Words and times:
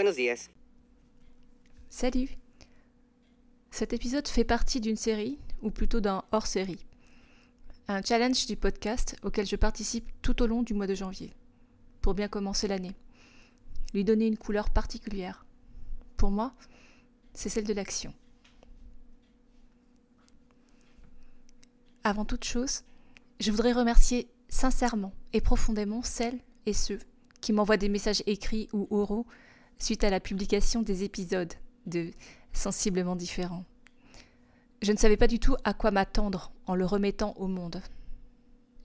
Buenos. 0.00 0.48
Salut 1.90 2.28
Cet 3.72 3.92
épisode 3.92 4.28
fait 4.28 4.44
partie 4.44 4.80
d'une 4.80 4.94
série, 4.94 5.40
ou 5.60 5.72
plutôt 5.72 5.98
d'un 5.98 6.22
hors-série. 6.30 6.86
Un 7.88 8.00
challenge 8.02 8.46
du 8.46 8.54
podcast 8.54 9.16
auquel 9.24 9.44
je 9.44 9.56
participe 9.56 10.08
tout 10.22 10.40
au 10.40 10.46
long 10.46 10.62
du 10.62 10.72
mois 10.72 10.86
de 10.86 10.94
janvier, 10.94 11.32
pour 12.00 12.14
bien 12.14 12.28
commencer 12.28 12.68
l'année. 12.68 12.94
Lui 13.92 14.04
donner 14.04 14.28
une 14.28 14.38
couleur 14.38 14.70
particulière. 14.70 15.44
Pour 16.16 16.30
moi, 16.30 16.54
c'est 17.34 17.48
celle 17.48 17.66
de 17.66 17.74
l'action. 17.74 18.14
Avant 22.04 22.24
toute 22.24 22.44
chose, 22.44 22.84
je 23.40 23.50
voudrais 23.50 23.72
remercier 23.72 24.30
sincèrement 24.48 25.12
et 25.32 25.40
profondément 25.40 26.02
celles 26.04 26.38
et 26.66 26.72
ceux 26.72 27.00
qui 27.40 27.52
m'envoient 27.52 27.76
des 27.76 27.88
messages 27.88 28.22
écrits 28.26 28.68
ou 28.72 28.86
oraux 28.92 29.26
suite 29.78 30.04
à 30.04 30.10
la 30.10 30.20
publication 30.20 30.82
des 30.82 31.04
épisodes 31.04 31.52
de 31.86 32.10
Sensiblement 32.52 33.14
différents. 33.14 33.64
Je 34.82 34.92
ne 34.92 34.96
savais 34.96 35.16
pas 35.16 35.26
du 35.26 35.38
tout 35.38 35.56
à 35.64 35.74
quoi 35.74 35.90
m'attendre 35.90 36.52
en 36.66 36.74
le 36.74 36.86
remettant 36.86 37.34
au 37.36 37.46
monde. 37.46 37.82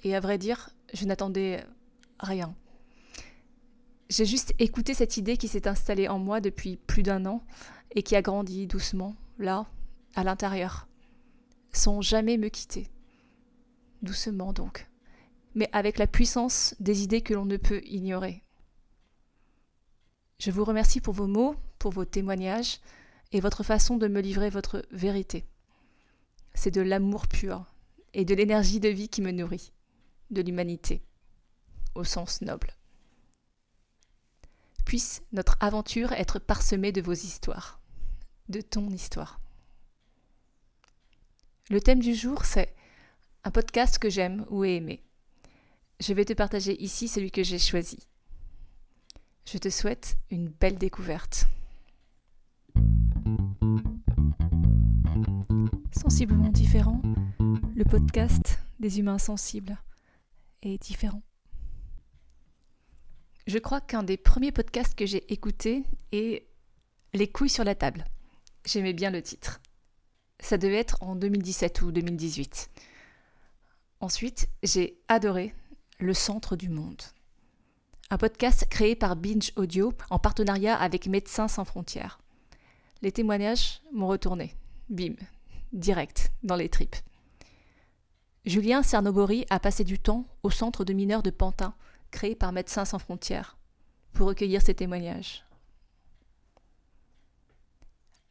Et 0.03 0.15
à 0.15 0.19
vrai 0.19 0.37
dire, 0.37 0.69
je 0.93 1.05
n'attendais 1.05 1.63
rien. 2.19 2.55
J'ai 4.09 4.25
juste 4.25 4.53
écouté 4.59 4.93
cette 4.93 5.17
idée 5.17 5.37
qui 5.37 5.47
s'est 5.47 5.67
installée 5.67 6.07
en 6.07 6.19
moi 6.19 6.41
depuis 6.41 6.77
plus 6.77 7.03
d'un 7.03 7.25
an 7.25 7.43
et 7.95 8.03
qui 8.03 8.15
a 8.15 8.21
grandi 8.21 8.67
doucement, 8.67 9.15
là, 9.39 9.65
à 10.15 10.23
l'intérieur, 10.23 10.87
sans 11.71 12.01
jamais 12.01 12.37
me 12.37 12.49
quitter. 12.49 12.89
Doucement 14.01 14.51
donc, 14.51 14.87
mais 15.55 15.69
avec 15.71 15.97
la 15.97 16.07
puissance 16.07 16.75
des 16.79 17.03
idées 17.03 17.21
que 17.21 17.33
l'on 17.33 17.45
ne 17.45 17.57
peut 17.57 17.81
ignorer. 17.85 18.42
Je 20.43 20.51
vous 20.51 20.65
remercie 20.65 20.99
pour 20.99 21.13
vos 21.13 21.25
mots, 21.25 21.55
pour 21.79 21.93
vos 21.93 22.03
témoignages 22.03 22.81
et 23.31 23.39
votre 23.39 23.63
façon 23.63 23.95
de 23.95 24.09
me 24.09 24.19
livrer 24.19 24.49
votre 24.49 24.85
vérité. 24.91 25.45
C'est 26.53 26.69
de 26.69 26.81
l'amour 26.81 27.27
pur 27.29 27.65
et 28.13 28.25
de 28.25 28.35
l'énergie 28.35 28.81
de 28.81 28.89
vie 28.89 29.07
qui 29.07 29.21
me 29.21 29.31
nourrit, 29.31 29.71
de 30.31 30.41
l'humanité, 30.41 31.01
au 31.95 32.03
sens 32.03 32.41
noble. 32.41 32.75
Puisse 34.83 35.21
notre 35.31 35.55
aventure 35.61 36.11
être 36.11 36.39
parsemée 36.39 36.91
de 36.91 37.01
vos 37.01 37.13
histoires, 37.13 37.79
de 38.49 38.59
ton 38.59 38.89
histoire. 38.89 39.39
Le 41.69 41.79
thème 41.79 42.01
du 42.01 42.13
jour, 42.13 42.43
c'est 42.43 42.75
un 43.45 43.51
podcast 43.51 43.97
que 43.97 44.09
j'aime 44.09 44.45
ou 44.49 44.65
ai 44.65 44.75
aimé. 44.75 45.05
Je 46.01 46.11
vais 46.11 46.25
te 46.25 46.33
partager 46.33 46.83
ici 46.83 47.07
celui 47.07 47.31
que 47.31 47.43
j'ai 47.43 47.59
choisi. 47.59 48.09
Je 49.53 49.59
te 49.59 49.69
souhaite 49.69 50.17
une 50.31 50.49
belle 50.49 50.79
découverte. 50.79 51.45
Sensiblement 55.91 56.49
différent, 56.49 56.99
le 57.75 57.83
podcast 57.83 58.57
des 58.79 58.97
humains 58.97 59.19
sensibles 59.19 59.77
est 60.63 60.81
différent. 60.81 61.21
Je 63.45 63.59
crois 63.59 63.79
qu'un 63.79 64.01
des 64.01 64.17
premiers 64.17 64.51
podcasts 64.51 64.95
que 64.95 65.05
j'ai 65.05 65.31
écouté 65.31 65.83
est 66.11 66.47
Les 67.13 67.31
couilles 67.31 67.47
sur 67.47 67.63
la 67.63 67.75
table. 67.75 68.05
J'aimais 68.65 68.93
bien 68.93 69.11
le 69.11 69.21
titre. 69.21 69.61
Ça 70.39 70.57
devait 70.57 70.79
être 70.79 70.97
en 71.03 71.15
2017 71.15 71.83
ou 71.83 71.91
2018. 71.91 72.71
Ensuite, 73.99 74.49
j'ai 74.63 74.99
adoré 75.09 75.53
Le 75.99 76.15
centre 76.15 76.55
du 76.55 76.69
monde 76.69 77.03
un 78.13 78.17
podcast 78.17 78.67
créé 78.69 78.95
par 78.95 79.15
Binge 79.15 79.51
Audio 79.55 79.91
en 80.11 80.19
partenariat 80.19 80.75
avec 80.75 81.07
Médecins 81.07 81.47
sans 81.47 81.65
frontières. 81.65 82.19
Les 83.01 83.11
témoignages 83.11 83.81
m'ont 83.91 84.05
retourné. 84.05 84.53
Bim, 84.87 85.15
direct, 85.71 86.31
dans 86.43 86.55
les 86.55 86.69
tripes. 86.69 86.95
Julien 88.45 88.83
Cernobori 88.83 89.47
a 89.49 89.59
passé 89.59 89.83
du 89.83 89.97
temps 89.97 90.27
au 90.43 90.51
centre 90.51 90.85
de 90.85 90.93
mineurs 90.93 91.23
de 91.23 91.31
Pantin, 91.31 91.73
créé 92.11 92.35
par 92.35 92.51
Médecins 92.51 92.85
sans 92.85 92.99
frontières, 92.99 93.57
pour 94.13 94.27
recueillir 94.27 94.61
ces 94.61 94.75
témoignages. 94.75 95.43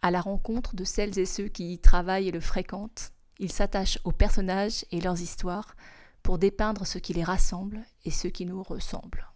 À 0.00 0.12
la 0.12 0.20
rencontre 0.20 0.76
de 0.76 0.84
celles 0.84 1.18
et 1.18 1.26
ceux 1.26 1.48
qui 1.48 1.72
y 1.72 1.80
travaillent 1.80 2.28
et 2.28 2.32
le 2.32 2.38
fréquentent, 2.38 3.10
il 3.40 3.50
s'attache 3.50 3.98
aux 4.04 4.12
personnages 4.12 4.84
et 4.92 5.00
leurs 5.00 5.20
histoires 5.20 5.74
pour 6.22 6.38
dépeindre 6.38 6.86
ce 6.86 6.98
qui 6.98 7.14
les 7.14 7.24
rassemble 7.24 7.80
et 8.04 8.12
ce 8.12 8.28
qui 8.28 8.46
nous 8.46 8.62
ressemble. 8.62 9.31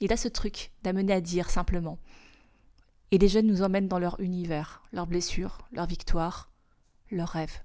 Il 0.00 0.12
a 0.12 0.16
ce 0.16 0.28
truc 0.28 0.72
d'amener 0.82 1.12
à 1.12 1.20
dire 1.20 1.50
simplement. 1.50 1.98
Et 3.10 3.18
les 3.18 3.28
jeunes 3.28 3.46
nous 3.46 3.62
emmènent 3.62 3.88
dans 3.88 3.98
leur 3.98 4.20
univers, 4.20 4.82
leurs 4.92 5.06
blessures, 5.06 5.66
leurs 5.72 5.86
victoires, 5.86 6.50
leurs 7.10 7.28
rêves. 7.28 7.62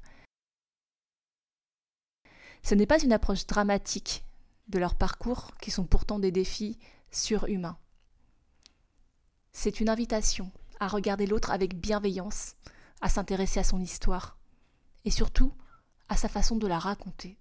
Ce 2.63 2.75
n'est 2.75 2.85
pas 2.85 3.01
une 3.01 3.11
approche 3.11 3.47
dramatique 3.47 4.23
de 4.67 4.79
leur 4.79 4.95
parcours 4.95 5.51
qui 5.57 5.71
sont 5.71 5.85
pourtant 5.85 6.19
des 6.19 6.31
défis 6.31 6.77
surhumains. 7.09 7.77
C'est 9.51 9.81
une 9.81 9.89
invitation 9.89 10.51
à 10.79 10.87
regarder 10.87 11.25
l'autre 11.25 11.51
avec 11.51 11.75
bienveillance, 11.75 12.55
à 13.01 13.09
s'intéresser 13.09 13.59
à 13.59 13.63
son 13.63 13.81
histoire, 13.81 14.37
et 15.05 15.11
surtout 15.11 15.53
à 16.07 16.15
sa 16.15 16.29
façon 16.29 16.55
de 16.55 16.67
la 16.67 16.79
raconter 16.79 17.40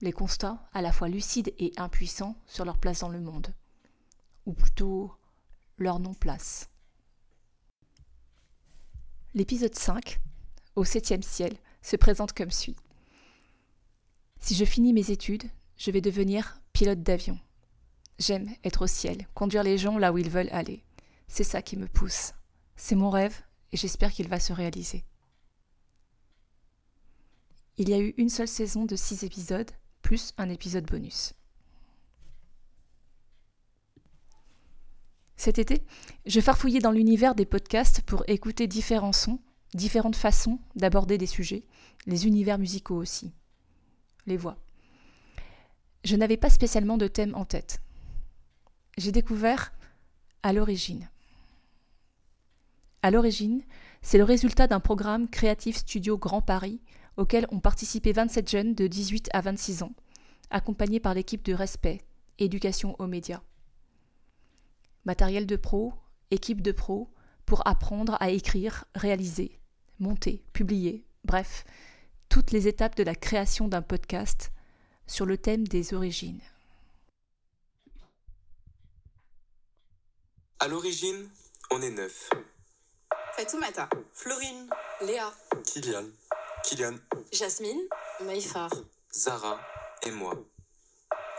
les 0.00 0.12
constats 0.12 0.68
à 0.72 0.82
la 0.82 0.92
fois 0.92 1.08
lucides 1.08 1.52
et 1.58 1.72
impuissants 1.76 2.36
sur 2.46 2.64
leur 2.64 2.78
place 2.78 3.00
dans 3.00 3.08
le 3.08 3.20
monde, 3.20 3.52
ou 4.46 4.52
plutôt 4.52 5.12
leur 5.76 5.98
non-place. 5.98 6.68
L'épisode 9.34 9.74
5, 9.74 10.20
au 10.76 10.84
septième 10.84 11.22
ciel, 11.22 11.56
se 11.82 11.96
présente 11.96 12.32
comme 12.32 12.50
suit. 12.50 12.76
Si 14.40 14.54
je 14.54 14.64
finis 14.64 14.92
mes 14.92 15.10
études, 15.10 15.44
je 15.76 15.90
vais 15.90 16.00
devenir 16.00 16.60
pilote 16.72 17.02
d'avion. 17.02 17.38
J'aime 18.18 18.48
être 18.64 18.82
au 18.82 18.86
ciel, 18.86 19.26
conduire 19.34 19.62
les 19.62 19.78
gens 19.78 19.98
là 19.98 20.12
où 20.12 20.18
ils 20.18 20.30
veulent 20.30 20.50
aller. 20.50 20.84
C'est 21.28 21.44
ça 21.44 21.62
qui 21.62 21.76
me 21.76 21.86
pousse. 21.86 22.32
C'est 22.76 22.96
mon 22.96 23.10
rêve 23.10 23.42
et 23.72 23.76
j'espère 23.76 24.12
qu'il 24.12 24.28
va 24.28 24.40
se 24.40 24.52
réaliser. 24.52 25.04
Il 27.76 27.88
y 27.88 27.94
a 27.94 27.98
eu 27.98 28.14
une 28.16 28.28
seule 28.28 28.48
saison 28.48 28.86
de 28.86 28.96
six 28.96 29.22
épisodes, 29.22 29.70
un 30.38 30.48
épisode 30.48 30.86
bonus. 30.86 31.34
Cet 35.36 35.58
été, 35.58 35.84
je 36.26 36.40
farfouillais 36.40 36.80
dans 36.80 36.90
l'univers 36.90 37.34
des 37.34 37.46
podcasts 37.46 38.00
pour 38.02 38.24
écouter 38.26 38.66
différents 38.66 39.12
sons, 39.12 39.38
différentes 39.74 40.16
façons 40.16 40.58
d'aborder 40.74 41.18
des 41.18 41.26
sujets, 41.26 41.64
les 42.06 42.26
univers 42.26 42.58
musicaux 42.58 42.96
aussi, 42.96 43.32
les 44.26 44.36
voix. 44.36 44.56
Je 46.04 46.16
n'avais 46.16 46.36
pas 46.36 46.50
spécialement 46.50 46.96
de 46.96 47.06
thème 47.06 47.34
en 47.34 47.44
tête. 47.44 47.80
J'ai 48.96 49.12
découvert 49.12 49.72
à 50.42 50.52
l'origine. 50.52 51.08
À 53.02 53.10
l'origine, 53.10 53.62
c'est 54.02 54.18
le 54.18 54.24
résultat 54.24 54.66
d'un 54.66 54.80
programme 54.80 55.28
Creative 55.28 55.76
Studio 55.76 56.18
Grand 56.18 56.42
Paris 56.42 56.80
auquel 57.18 57.46
ont 57.50 57.60
participé 57.60 58.12
27 58.12 58.48
jeunes 58.48 58.74
de 58.74 58.86
18 58.86 59.28
à 59.34 59.40
26 59.40 59.82
ans, 59.82 59.92
accompagnés 60.50 61.00
par 61.00 61.14
l'équipe 61.14 61.44
de 61.44 61.52
respect, 61.52 62.00
éducation 62.38 62.94
aux 62.98 63.08
médias. 63.08 63.42
Matériel 65.04 65.44
de 65.44 65.56
pro, 65.56 65.92
équipe 66.30 66.62
de 66.62 66.72
pro, 66.72 67.10
pour 67.44 67.66
apprendre 67.66 68.16
à 68.20 68.30
écrire, 68.30 68.84
réaliser, 68.94 69.58
monter, 69.98 70.44
publier, 70.52 71.04
bref, 71.24 71.64
toutes 72.28 72.52
les 72.52 72.68
étapes 72.68 72.96
de 72.96 73.02
la 73.02 73.16
création 73.16 73.66
d'un 73.66 73.82
podcast 73.82 74.52
sur 75.06 75.26
le 75.26 75.38
thème 75.38 75.66
des 75.66 75.94
origines. 75.94 76.40
À 80.60 80.68
l'origine, 80.68 81.28
on 81.72 81.82
est 81.82 81.90
neuf. 81.90 82.30
Fatoumata, 83.36 83.88
Florine, 84.12 84.68
Léa, 85.00 85.32
Kylian, 85.64 86.04
Kylian, 86.68 86.96
Jasmine, 87.32 87.80
Maïfar, 88.26 88.68
Zara 89.10 89.58
et 90.02 90.10
moi, 90.10 90.34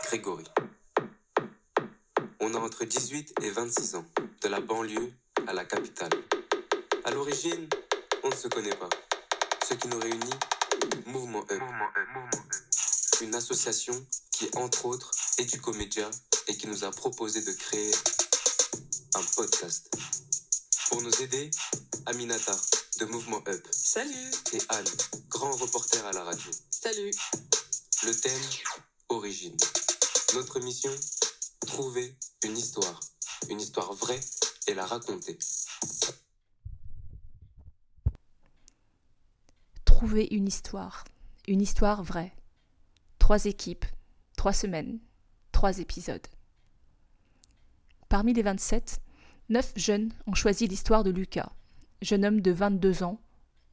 Grégory. 0.02 0.42
On 2.40 2.52
a 2.54 2.58
entre 2.58 2.84
18 2.84 3.34
et 3.44 3.50
26 3.50 3.94
ans, 3.94 4.04
de 4.42 4.48
la 4.48 4.60
banlieue 4.60 5.12
à 5.46 5.52
la 5.52 5.64
capitale. 5.64 6.10
À 7.04 7.12
l'origine, 7.12 7.68
on 8.24 8.30
ne 8.30 8.34
se 8.34 8.48
connaît 8.48 8.74
pas. 8.74 8.88
Ce 9.68 9.74
qui 9.74 9.86
nous 9.86 10.00
réunit, 10.00 10.34
Mouvement 11.06 11.44
Up. 11.48 11.62
Une 13.20 13.36
association 13.36 13.94
qui, 14.32 14.50
entre 14.56 14.86
autres, 14.86 15.12
éducomédia 15.38 16.10
et 16.48 16.56
qui 16.56 16.66
nous 16.66 16.82
a 16.82 16.90
proposé 16.90 17.40
de 17.42 17.52
créer 17.52 17.92
un 19.14 19.22
podcast. 19.36 19.96
Pour 20.88 21.02
nous 21.02 21.22
aider, 21.22 21.52
Aminata 22.06 22.56
de 23.00 23.06
Mouvement 23.06 23.42
Up 23.48 23.66
Salut, 23.70 24.30
et 24.52 24.58
Anne, 24.68 24.84
grand 25.28 25.52
reporter 25.52 26.04
à 26.06 26.12
la 26.12 26.22
radio. 26.22 26.50
salut. 26.70 27.10
Le 28.04 28.12
thème 28.12 28.42
Origine. 29.08 29.56
Notre 30.34 30.60
mission 30.60 30.90
Trouver 31.66 32.14
une 32.44 32.58
histoire. 32.58 33.00
une 33.48 33.58
histoire 33.58 33.92
vraie 33.94 34.20
et 34.66 34.74
la 34.74 34.84
raconter. 34.84 35.38
Trouver 39.86 40.28
une 40.30 40.46
histoire, 40.48 41.04
une 41.48 41.62
histoire 41.62 42.02
vraie. 42.02 42.34
Trois 43.18 43.46
équipes, 43.46 43.86
trois 44.36 44.52
semaines, 44.52 44.98
trois 45.52 45.78
épisodes. 45.78 46.26
Parmi 48.10 48.34
les 48.34 48.42
27, 48.42 49.00
neuf 49.48 49.72
jeunes 49.76 50.12
ont 50.26 50.34
choisi 50.34 50.66
l'histoire 50.66 51.04
de 51.04 51.10
Lucas, 51.10 51.52
jeune 52.02 52.24
homme 52.24 52.40
de 52.40 52.50
22 52.50 53.02
ans, 53.02 53.20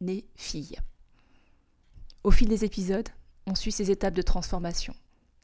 né 0.01 0.25
fille. 0.35 0.77
Au 2.24 2.31
fil 2.31 2.50
des 2.50 2.65
épisodes, 2.65 3.09
on 3.45 3.56
suit 3.56 3.71
ses 3.71 3.91
étapes 3.91 4.13
de 4.13 4.21
transformation, 4.21 4.94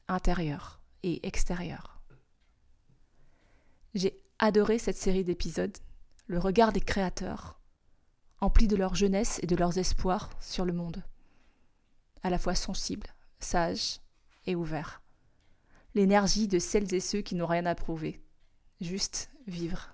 intérieure 0.08 0.80
et 1.02 1.26
extérieure. 1.26 2.00
J'ai 3.94 4.20
adoré 4.38 4.78
cette 4.78 4.96
série 4.96 5.24
d'épisodes, 5.24 5.76
le 6.26 6.38
regard 6.38 6.72
des 6.72 6.80
créateurs, 6.80 7.60
emplis 8.40 8.68
de 8.68 8.76
leur 8.76 8.94
jeunesse 8.94 9.40
et 9.42 9.46
de 9.46 9.56
leurs 9.56 9.78
espoirs 9.78 10.30
sur 10.40 10.64
le 10.64 10.72
monde, 10.72 11.02
à 12.22 12.30
la 12.30 12.38
fois 12.38 12.54
sensible, 12.54 13.06
sage 13.40 14.00
et 14.46 14.54
ouvert. 14.54 15.02
L'énergie 15.94 16.48
de 16.48 16.58
celles 16.58 16.92
et 16.92 17.00
ceux 17.00 17.20
qui 17.20 17.34
n'ont 17.34 17.46
rien 17.46 17.66
à 17.66 17.74
prouver, 17.74 18.20
juste 18.80 19.30
vivre. 19.46 19.93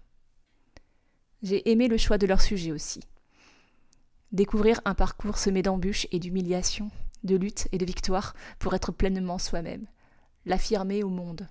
J'ai 1.42 1.70
aimé 1.70 1.88
le 1.88 1.96
choix 1.96 2.18
de 2.18 2.26
leur 2.26 2.40
sujet 2.40 2.72
aussi. 2.72 3.00
Découvrir 4.32 4.80
un 4.84 4.94
parcours 4.94 5.38
semé 5.38 5.62
d'embûches 5.62 6.06
et 6.12 6.18
d'humiliations, 6.18 6.90
de 7.24 7.36
luttes 7.36 7.68
et 7.72 7.78
de 7.78 7.84
victoires 7.84 8.34
pour 8.58 8.74
être 8.74 8.92
pleinement 8.92 9.38
soi-même, 9.38 9.86
l'affirmer 10.44 11.02
au 11.02 11.08
monde, 11.08 11.48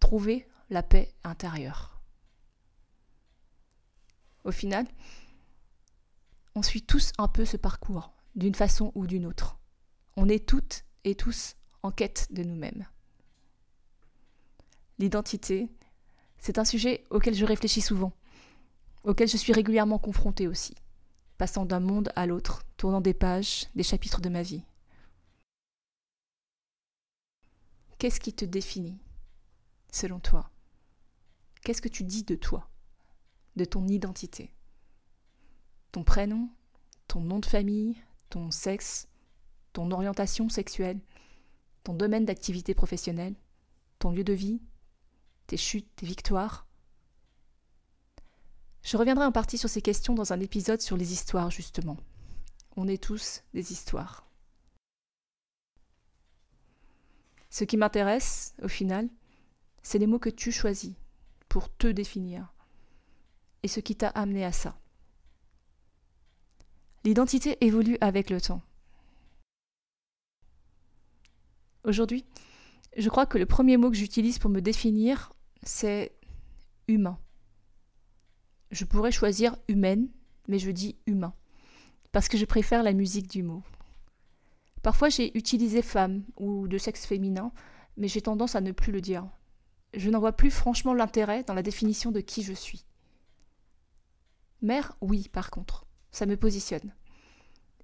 trouver 0.00 0.48
la 0.70 0.82
paix 0.82 1.12
intérieure. 1.22 2.00
Au 4.44 4.52
final, 4.52 4.86
on 6.54 6.62
suit 6.62 6.82
tous 6.82 7.12
un 7.18 7.28
peu 7.28 7.44
ce 7.44 7.56
parcours, 7.56 8.12
d'une 8.34 8.54
façon 8.54 8.90
ou 8.94 9.06
d'une 9.06 9.26
autre. 9.26 9.58
On 10.16 10.28
est 10.28 10.48
toutes 10.48 10.84
et 11.04 11.14
tous 11.14 11.56
en 11.82 11.90
quête 11.90 12.28
de 12.30 12.42
nous-mêmes. 12.42 12.86
L'identité, 14.98 15.68
c'est 16.38 16.58
un 16.58 16.64
sujet 16.64 17.04
auquel 17.10 17.34
je 17.34 17.44
réfléchis 17.44 17.80
souvent, 17.80 18.12
auquel 19.04 19.28
je 19.28 19.36
suis 19.36 19.52
régulièrement 19.52 19.98
confrontée 19.98 20.46
aussi, 20.46 20.74
passant 21.38 21.64
d'un 21.64 21.80
monde 21.80 22.12
à 22.16 22.26
l'autre, 22.26 22.64
tournant 22.76 23.00
des 23.00 23.14
pages, 23.14 23.66
des 23.74 23.82
chapitres 23.82 24.20
de 24.20 24.28
ma 24.28 24.42
vie. 24.42 24.62
Qu'est-ce 27.98 28.20
qui 28.20 28.32
te 28.32 28.44
définit, 28.44 28.98
selon 29.90 30.20
toi? 30.20 30.50
Qu'est-ce 31.62 31.82
que 31.82 31.88
tu 31.88 32.04
dis 32.04 32.24
de 32.24 32.34
toi, 32.34 32.68
de 33.56 33.64
ton 33.64 33.86
identité? 33.88 34.54
Ton 35.92 36.04
prénom, 36.04 36.48
ton 37.08 37.20
nom 37.20 37.40
de 37.40 37.46
famille, 37.46 37.96
ton 38.30 38.50
sexe, 38.50 39.08
ton 39.72 39.90
orientation 39.90 40.48
sexuelle, 40.48 41.00
ton 41.84 41.94
domaine 41.94 42.24
d'activité 42.24 42.74
professionnelle, 42.74 43.34
ton 43.98 44.10
lieu 44.12 44.24
de 44.24 44.32
vie, 44.32 44.62
tes 45.46 45.56
chutes, 45.56 45.88
tes 45.96 46.06
victoires? 46.06 46.66
Je 48.82 48.96
reviendrai 48.96 49.24
en 49.24 49.32
partie 49.32 49.58
sur 49.58 49.68
ces 49.68 49.82
questions 49.82 50.14
dans 50.14 50.32
un 50.32 50.40
épisode 50.40 50.80
sur 50.80 50.96
les 50.96 51.12
histoires, 51.12 51.50
justement. 51.50 51.96
On 52.76 52.88
est 52.88 53.02
tous 53.02 53.42
des 53.52 53.72
histoires. 53.72 54.26
Ce 57.50 57.64
qui 57.64 57.76
m'intéresse, 57.76 58.54
au 58.62 58.68
final, 58.68 59.08
c'est 59.82 59.98
les 59.98 60.06
mots 60.06 60.18
que 60.18 60.30
tu 60.30 60.52
choisis 60.52 60.94
pour 61.48 61.74
te 61.76 61.88
définir 61.88 62.52
et 63.62 63.68
ce 63.68 63.80
qui 63.80 63.96
t'a 63.96 64.08
amené 64.08 64.44
à 64.44 64.52
ça. 64.52 64.78
L'identité 67.04 67.58
évolue 67.64 67.98
avec 68.00 68.30
le 68.30 68.40
temps. 68.40 68.62
Aujourd'hui, 71.84 72.24
je 72.96 73.08
crois 73.08 73.26
que 73.26 73.38
le 73.38 73.46
premier 73.46 73.76
mot 73.76 73.90
que 73.90 73.96
j'utilise 73.96 74.38
pour 74.38 74.50
me 74.50 74.60
définir, 74.60 75.32
c'est 75.62 76.12
humain. 76.88 77.18
Je 78.70 78.84
pourrais 78.84 79.12
choisir 79.12 79.56
humaine, 79.68 80.08
mais 80.48 80.58
je 80.58 80.70
dis 80.70 80.96
humain, 81.06 81.34
parce 82.12 82.28
que 82.28 82.38
je 82.38 82.44
préfère 82.44 82.82
la 82.82 82.92
musique 82.92 83.28
du 83.28 83.42
mot. 83.42 83.62
Parfois 84.82 85.08
j'ai 85.08 85.36
utilisé 85.36 85.82
femme 85.82 86.24
ou 86.36 86.68
de 86.68 86.78
sexe 86.78 87.04
féminin, 87.04 87.52
mais 87.96 88.08
j'ai 88.08 88.22
tendance 88.22 88.54
à 88.54 88.60
ne 88.60 88.72
plus 88.72 88.92
le 88.92 89.00
dire. 89.00 89.28
Je 89.94 90.08
n'en 90.08 90.20
vois 90.20 90.32
plus 90.32 90.50
franchement 90.50 90.94
l'intérêt 90.94 91.42
dans 91.42 91.54
la 91.54 91.62
définition 91.62 92.12
de 92.12 92.20
qui 92.20 92.42
je 92.42 92.52
suis. 92.52 92.84
Mère, 94.62 94.96
oui, 95.00 95.28
par 95.32 95.50
contre, 95.50 95.86
ça 96.12 96.26
me 96.26 96.36
positionne. 96.36 96.94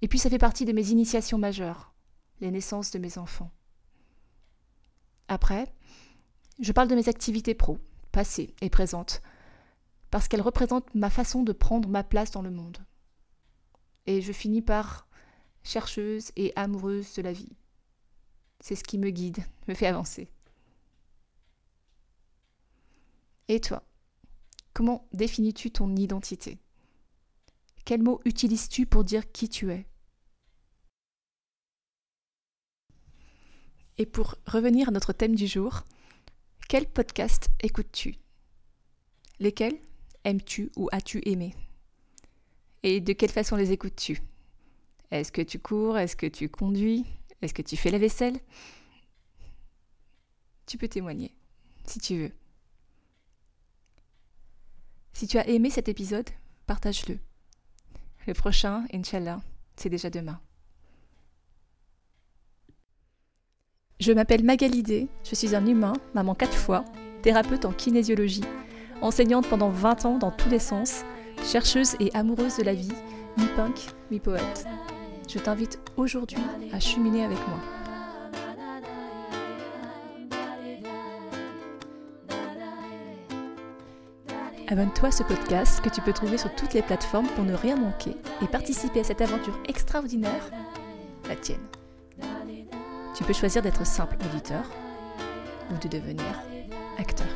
Et 0.01 0.07
puis 0.07 0.19
ça 0.19 0.29
fait 0.29 0.37
partie 0.37 0.65
de 0.65 0.73
mes 0.73 0.89
initiations 0.89 1.37
majeures, 1.37 1.93
les 2.39 2.51
naissances 2.51 2.91
de 2.91 2.99
mes 2.99 3.17
enfants. 3.17 3.51
Après, 5.27 5.73
je 6.59 6.71
parle 6.71 6.87
de 6.87 6.95
mes 6.95 7.09
activités 7.09 7.55
pro, 7.55 7.77
passées 8.11 8.55
et 8.61 8.69
présentes, 8.69 9.21
parce 10.11 10.27
qu'elles 10.27 10.41
représentent 10.41 10.93
ma 10.95 11.09
façon 11.09 11.43
de 11.43 11.51
prendre 11.51 11.89
ma 11.89 12.03
place 12.03 12.31
dans 12.31 12.41
le 12.41 12.51
monde. 12.51 12.77
Et 14.05 14.21
je 14.21 14.31
finis 14.31 14.61
par 14.61 15.07
chercheuse 15.63 16.31
et 16.35 16.53
amoureuse 16.55 17.13
de 17.15 17.21
la 17.21 17.33
vie. 17.33 17.55
C'est 18.59 18.75
ce 18.75 18.83
qui 18.83 18.97
me 18.97 19.09
guide, 19.09 19.43
me 19.67 19.73
fait 19.73 19.87
avancer. 19.87 20.29
Et 23.47 23.59
toi 23.59 23.83
Comment 24.73 25.07
définis-tu 25.11 25.71
ton 25.71 25.95
identité? 25.95 26.59
Quels 27.83 28.03
mots 28.03 28.21
utilises-tu 28.25 28.85
pour 28.85 29.03
dire 29.03 29.31
qui 29.31 29.49
tu 29.49 29.71
es? 29.71 29.87
Et 33.97 34.05
pour 34.05 34.35
revenir 34.45 34.89
à 34.89 34.91
notre 34.91 35.13
thème 35.13 35.35
du 35.35 35.47
jour, 35.47 35.83
quel 36.69 36.85
podcast 36.85 37.49
écoutes-tu? 37.61 38.17
Lesquels? 39.39 39.79
Aimes-tu 40.27 40.71
ou 40.75 40.89
as-tu 40.91 41.21
aimé? 41.27 41.55
Et 42.83 42.99
de 43.01 43.13
quelle 43.13 43.31
façon 43.31 43.55
les 43.55 43.71
écoutes-tu? 43.71 44.21
Est-ce 45.09 45.31
que 45.31 45.41
tu 45.41 45.57
cours? 45.57 45.97
Est-ce 45.97 46.15
que 46.15 46.27
tu 46.27 46.49
conduis? 46.49 47.05
Est-ce 47.41 47.53
que 47.53 47.61
tu 47.61 47.77
fais 47.77 47.91
la 47.91 47.97
vaisselle? 47.97 48.37
Tu 50.65 50.77
peux 50.77 50.89
témoigner, 50.89 51.33
si 51.85 51.99
tu 51.99 52.17
veux. 52.17 52.31
Si 55.13 55.27
tu 55.27 55.37
as 55.37 55.47
aimé 55.47 55.69
cet 55.69 55.87
épisode, 55.87 56.29
partage-le. 56.65 57.17
Le 58.27 58.33
prochain, 58.33 58.85
Inch'Allah, 58.93 59.41
c'est 59.77 59.89
déjà 59.89 60.09
demain. 60.09 60.41
Je 64.01 64.11
m'appelle 64.11 64.43
Magalidé, 64.43 65.07
je 65.23 65.33
suis 65.33 65.55
un 65.55 65.65
humain, 65.65 65.93
maman 66.13 66.35
quatre 66.35 66.57
fois, 66.57 66.83
thérapeute 67.23 67.65
en 67.65 67.71
kinésiologie, 67.71 68.43
enseignante 69.01 69.47
pendant 69.47 69.69
20 69.69 70.05
ans 70.05 70.17
dans 70.17 70.31
tous 70.31 70.49
les 70.49 70.59
sens, 70.59 71.03
chercheuse 71.43 71.95
et 71.99 72.11
amoureuse 72.13 72.57
de 72.57 72.63
la 72.63 72.73
vie, 72.73 72.91
mi-punk, 73.37 73.87
mi-poète. 74.11 74.65
Je 75.29 75.39
t'invite 75.39 75.79
aujourd'hui 75.97 76.41
à 76.73 76.79
cheminer 76.79 77.25
avec 77.25 77.39
moi. 77.47 77.59
Abonne-toi 84.69 85.07
à 85.07 85.11
ce 85.11 85.23
podcast 85.23 85.79
que 85.81 85.89
tu 85.89 86.01
peux 86.01 86.11
trouver 86.11 86.37
sur 86.37 86.53
toutes 86.55 86.73
les 86.73 86.81
plateformes 86.81 87.27
pour 87.27 87.45
ne 87.45 87.53
rien 87.53 87.77
manquer 87.77 88.17
et 88.41 88.47
participer 88.47 88.99
à 88.99 89.03
cette 89.05 89.21
aventure 89.21 89.57
extraordinaire, 89.69 90.51
la 91.29 91.35
tienne. 91.37 91.65
Tu 93.15 93.23
peux 93.23 93.33
choisir 93.33 93.61
d'être 93.61 93.85
simple 93.85 94.17
auditeur 94.29 94.63
ou 95.71 95.77
de 95.77 95.87
devenir 95.87 96.25
acteur. 96.97 97.27